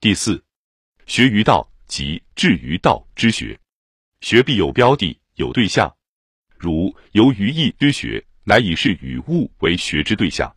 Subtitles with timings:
[0.00, 0.44] 第四，
[1.06, 3.58] 学于道，即至于道之学。
[4.20, 5.92] 学必有标的，有对象。
[6.56, 10.48] 如由于义之学，乃以事与物为学之对象；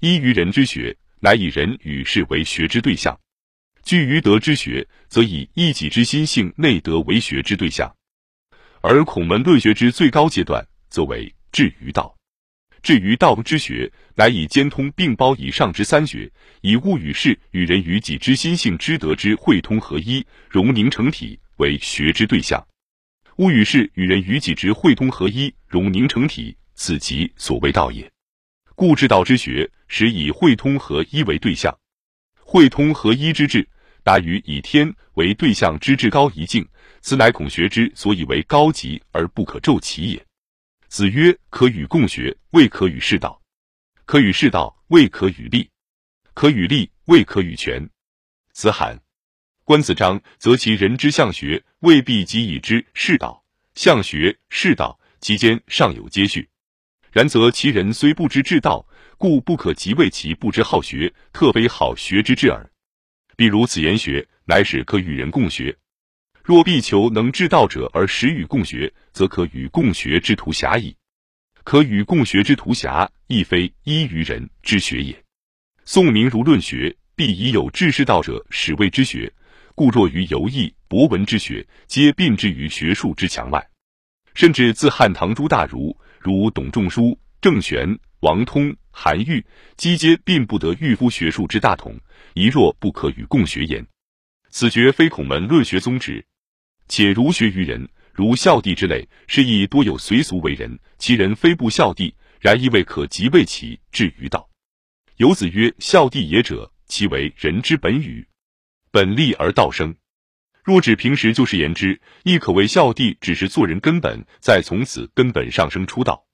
[0.00, 3.18] 依于人之学，乃以人与事为学之对象；
[3.82, 7.96] 据于德之学，则以一己之心性内德为学之对象。
[8.82, 12.15] 而孔门论学之最高阶段，则为至于道。
[12.86, 16.30] 至于道之学，乃以兼通并包以上之三学，
[16.60, 22.64] 以物与事与人与己之心性之德之汇通合一、融凝成体为学之对象。
[23.38, 28.08] 物与事与人与己之汇通合一、融凝成体，此即所谓道也。
[28.76, 31.76] 故至道之学，实以汇通合一为对象。
[32.36, 33.68] 汇通合一之志，
[34.04, 36.64] 达于以天为对象之至高一境。
[37.00, 40.25] 此乃孔学之所以为高级而不可骤其也。
[40.96, 43.38] 子曰：“可与共学，未可与世道；
[44.06, 45.68] 可与世道，未可与利；
[46.32, 47.86] 可与利，未可与权。”
[48.54, 48.98] 子罕。
[49.62, 53.44] 关子张则其人之相学，未必即以知世道。
[53.74, 56.48] 相学、世道其间尚有接续。
[57.12, 62.72] 然则其人虽不知至道，故不可即谓其不知好学，特非好学之至耳。
[63.36, 65.76] 比如子言学，乃使可与人共学。
[66.46, 70.94] 若必求能治道者而实与共学，则可与共学之徒狭矣。
[71.64, 75.24] 可与共学之徒狭，亦非依于人之学也。
[75.84, 79.28] 宋明儒论学，必以有志士道者始谓之学，
[79.74, 83.68] 故若于游艺博文之学，皆并之于学术之墙外。
[84.34, 89.44] 甚至自汉唐诸大儒，如董仲舒、郑玄、王通、韩愈，
[89.76, 91.98] 积皆并不得御夫学术之大统，
[92.34, 93.84] 一若不可与共学焉。
[94.48, 96.24] 此绝非孔门论学宗旨。
[96.88, 100.78] 且儒学于人，如孝弟之类，是亦多有随俗为人。
[100.98, 104.48] 其人非不孝弟，然亦未可即为其至于道。
[105.16, 108.26] 有子曰：“孝弟也者，其为人之本与，
[108.90, 109.94] 本立而道生。
[110.64, 116.24] 若指平时就是言之，亦可为孝弟只是做人根本，在从此根本上升出道，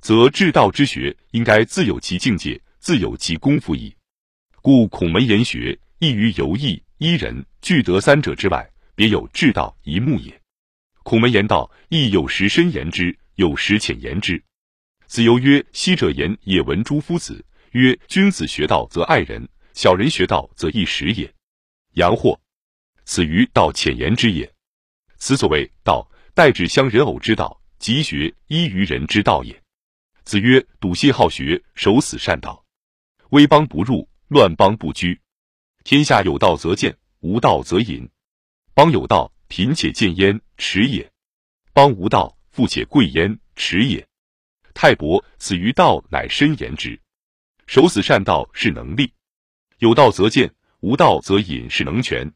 [0.00, 3.94] 则至道之学应该自有其境界，自有其功夫矣。
[4.62, 10.42] 故孔门言学，亦于游艺、依人、具德三者之外。”别有至道一目也。
[11.04, 14.42] 孔门言道，亦有时深言之，有时浅言之。
[15.06, 21.32] 子游曰：“昔者言也闻诸夫子曰：君子学道则爱人，小人学道则易时也。
[21.92, 22.40] 阳货，
[23.04, 24.52] 此于道浅言之也。
[25.18, 29.62] 此所谓道，代指相人偶之道，即学依于人之道也。
[30.24, 32.64] 子曰：笃信好学，守死善道，
[33.30, 35.20] 威邦不入，乱邦不居。
[35.84, 38.08] 天下有道则见，无道则隐。”
[38.76, 41.02] 邦有道，贫且贱焉，耻也；
[41.72, 44.06] 邦无道，富且贵焉，耻也。
[44.74, 47.00] 泰伯，死于道乃深言之。
[47.66, 49.10] 守死善道是能力，
[49.78, 52.30] 有道则见，无道则隐，是能全。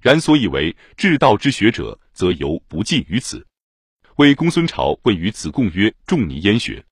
[0.00, 3.44] 然所以为治道之学者，则犹不尽于此。
[4.18, 6.86] 为公孙朝问于子贡曰：“仲尼焉学？”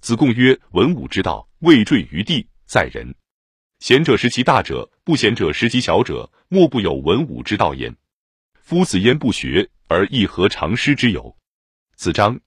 [0.00, 3.14] 子贡曰：“文武之道，未坠于地，在人。
[3.80, 7.94] 贤者识其大者，不贤者识其小者，莫不有文武之道焉。”
[8.64, 11.36] 夫子焉不学而亦何尝师之有？
[11.96, 12.40] 子张，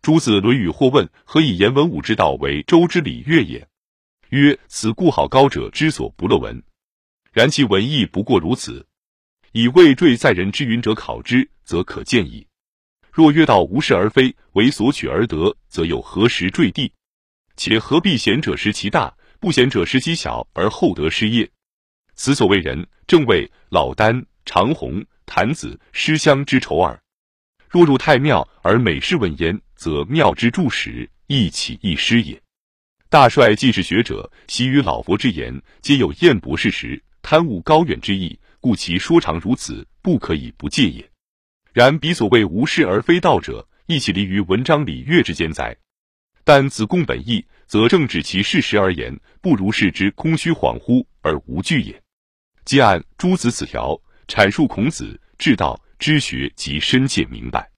[0.00, 3.68] 诸子《论语》或问何以言文武之道为周之礼乐也？
[4.30, 6.62] 曰：此故好高者之所不乐闻。
[7.30, 8.86] 然其文义不过如此。
[9.52, 12.46] 以未坠在人之云者考之，则可见矣。
[13.12, 16.90] 若曰道无是而非，为所取而得，则有何时坠地？
[17.56, 21.50] 且何必贤者识其大，不贤者识其小而后得失业？
[22.14, 25.04] 此所谓人，正谓老聃、长虹。
[25.32, 27.00] 坛子诗香之丑耳。
[27.68, 32.42] 若入太庙而美事问焉，则庙之助使亦起亦失也。
[33.08, 41.08] 大帅既是学者，习于老佛之言，皆有验博事实、贪恶高远之意，故其说长如此，不可以不戒也。
[41.72, 45.76] 然彼所谓无事而非道者，亦起离于文章礼乐之间哉？
[46.42, 52.02] 但子贡本意，则正指其事实而言，不如是之空虚恍惚而无据也。
[52.64, 54.02] 既按诸子此条。
[54.30, 57.68] 阐述孔子治道之学及深切明白。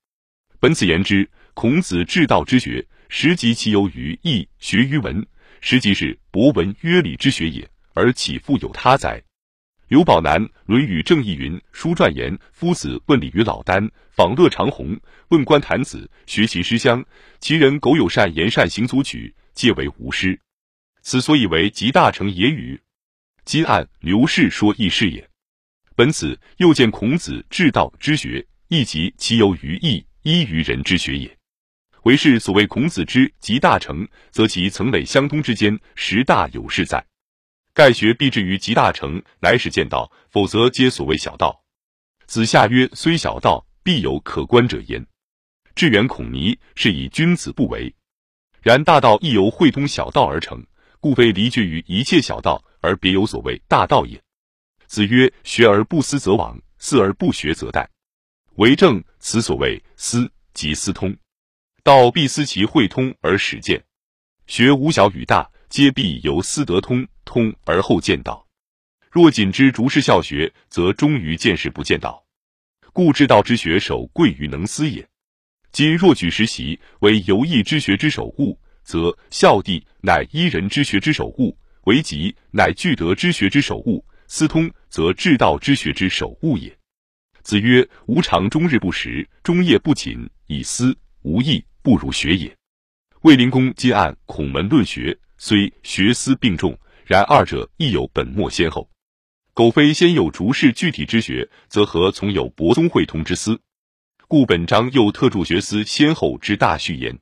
[0.61, 5.27] 本此言之，孔子治道之学，实即其由于义学于文，
[5.63, 9.19] 实即是博文约礼之学也，而岂复有他哉？
[9.89, 14.95] 刘宝南《论语正义》云：“书传言，夫子问礼于老聃，访乐长虹，
[15.29, 17.03] 问观坛子，学其诗香。
[17.41, 20.39] 其人苟有善言善行足取，皆为吾师。
[21.01, 22.79] 此所以为集大成也与？
[23.47, 25.27] 今按刘氏说义是也。”
[25.95, 31.39] 本此又见孔子治道之学，亦即其由于义依于人之学也。
[32.05, 37.05] 为是所谓孔子之集大成，则其层累相通之间，实大有事在。
[37.75, 41.63] 盖学必至于极大成，乃始见道，否则皆所谓小道。
[42.27, 45.07] 子夏曰：虽小道，必有可观者焉。
[45.75, 47.95] 至远孔尼是以君子不为，
[48.63, 50.65] 然大道亦由会通小道而成，
[51.01, 54.23] 故非离绝于一切小道而别有所谓大道也。
[54.93, 57.89] 子曰：学而不思则罔，思而不学则殆。
[58.57, 61.17] 为政，此所谓思，即思通。
[61.83, 63.83] 道必思其会通而始见。
[64.47, 68.47] 学无小与大，皆必由思得通，通而后见道。
[69.11, 72.23] 若仅知逐事效学，则终于见事不见道。
[72.93, 75.09] 故知道之学首贵于能思也。
[75.71, 84.05] 今若举实习为游艺之学之首物，则孝弟乃依人之学之首物，为吉乃具德之学之首物，
[84.35, 86.75] 思通则治道之学之首物也。
[87.43, 92.57] 子曰：吾尝终日不食，终夜不寝，以思无益，不如学也。
[93.25, 96.75] 卫灵公皆按孔门论学，虽学思并重，
[97.05, 98.89] 然二者亦有本末先后。
[99.53, 103.61] 苟非先有逐事具体之学，则何从有博宗会通之思？
[104.29, 107.19] 故本章又特著学思先后之大序言。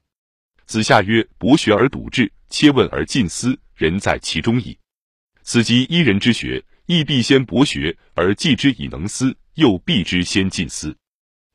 [0.65, 4.79] 子夏曰：“博学而笃志，切问而近思，人在其中矣。
[5.43, 10.97] 此即一人之学，亦必先博学而继之以能思，又必之先近思。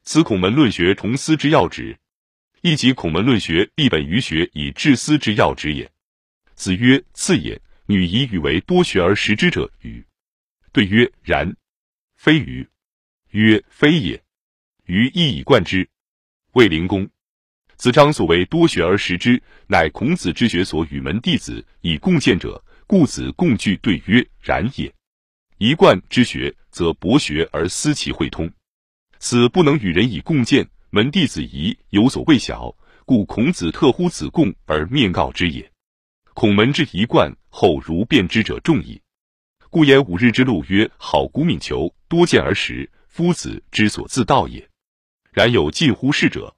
[0.03, 1.99] 此孔门论学重思之要旨，
[2.61, 5.91] 亦即孔门论学必本于学以致思之要旨也。”
[6.55, 7.61] 子曰：“次也。
[7.85, 10.05] 女以与为多学而识之者与？”
[10.71, 11.53] 对曰：“然。”
[12.15, 12.65] 非与？
[13.31, 14.23] 曰：“非也。”
[14.87, 15.89] 于一以贯之。
[16.53, 17.09] 卫灵公，
[17.75, 24.89] 子张所谓多学而识之，乃孔子之学所与门弟子以共见者，故子共具对曰：然也。
[25.57, 28.51] 一贯之学，则博学而思其会通，
[29.19, 32.75] 此不能与人以共见，门弟子疑有所谓小，
[33.05, 35.71] 故孔子特呼子贡而面告之也。
[36.33, 39.01] 孔门之一贯，后如辩之者众矣。
[39.69, 44.69] 故言五日之路曰：好古敏求，多见而识，夫子之所自道也。
[45.31, 46.53] 然有近乎是者，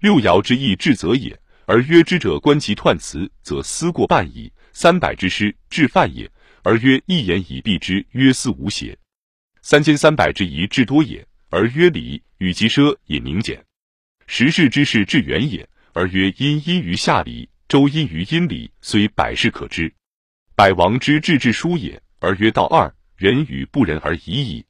[0.00, 1.40] 六爻之意至则也。
[1.66, 4.52] 而曰之者，观其彖辞，则思过半矣。
[4.72, 6.28] 三百之师，至犯也。
[6.64, 8.98] 而曰一言以蔽之，曰思无邪。
[9.60, 11.24] 三千三百之疑至多也。
[11.50, 13.62] 而曰礼，与其奢也明简。
[14.26, 15.68] 十世之事至远也。
[15.92, 19.92] 而曰因因于下礼，周因于阴礼，虽百事可知。
[20.56, 22.02] 百王之治至书也。
[22.18, 24.64] 而曰道二，仁与不仁而已矣。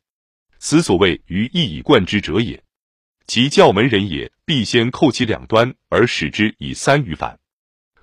[0.58, 2.60] 此所谓于一以贯之者也。
[3.28, 7.38] 其教门人也，必先扣其两端，而使之以三于反。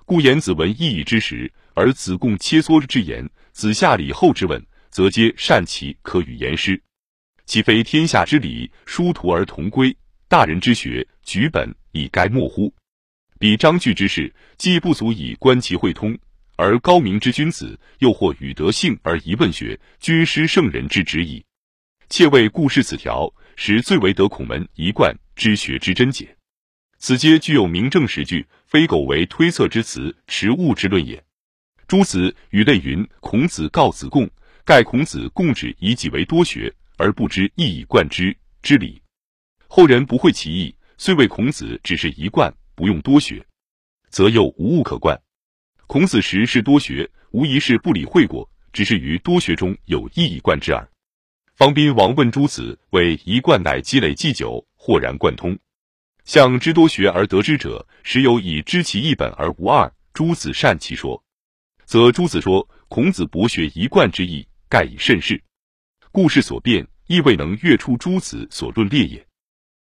[0.06, 6.82] 故言子闻异义之时，而子贡切磋之言，子夏礼后之问，则皆善其可与言师。
[7.46, 9.96] 岂非天下之理，殊途而同归？
[10.28, 12.72] 大人之学，举本以该莫乎？
[13.38, 16.18] 彼章句之事，既不足以观其会通，
[16.56, 21.44] 而高明之君子，又或与德性而疑问学，君师圣人之旨矣。
[22.08, 23.32] 切谓故事此条。
[23.54, 26.34] 使最为得孔门一贯之学之真解，
[26.98, 31.22] 此皆具有明证实据，非苟为推测之词，持物之论也。
[31.92, 34.26] 诸子语类云：孔子告子贡，
[34.64, 38.98] 盖孔子贡止以己为多学，而不知一以贯之之理。
[39.68, 43.44] 后人不会其意，虽谓孔子只是一贯，不用多学，
[44.08, 45.20] 则又无物可贯。
[45.86, 50.88] 孔子时是多学，无疑是不理会过，只是于多学中有一以贯之耳。
[51.56, 55.54] 方宾王问诸子：“为一贯乃积累既久，豁然贯通。
[56.24, 61.21] 向知多学而得之者，实有以知其一本而无二。”诸子善其说，
[61.92, 65.38] 则朱子说孔子博学一贯之意，盖以甚是。
[66.10, 69.22] 故事所变，亦未能阅出朱子所论列也。